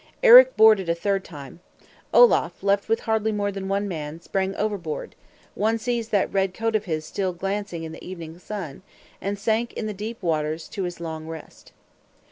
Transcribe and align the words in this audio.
Eric 0.23 0.57
boarded 0.57 0.89
a 0.89 0.95
third 0.95 1.23
time. 1.23 1.59
Olaf, 2.11 2.63
left 2.63 2.89
with 2.89 3.01
hardly 3.01 3.31
more 3.31 3.51
than 3.51 3.67
one 3.67 3.87
man, 3.87 4.19
sprang 4.19 4.55
overboard 4.55 5.13
(one 5.53 5.77
sees 5.77 6.09
that 6.09 6.33
red 6.33 6.55
coat 6.55 6.75
of 6.75 6.85
his 6.85 7.05
still 7.05 7.33
glancing 7.33 7.83
in 7.83 7.91
the 7.91 8.03
evening 8.03 8.39
sun), 8.39 8.81
and 9.21 9.37
sank 9.37 9.73
in 9.73 9.85
the 9.85 9.93
deep 9.93 10.23
waters 10.23 10.67
to 10.69 10.85
his 10.85 10.99
long 10.99 11.27
rest. 11.27 11.71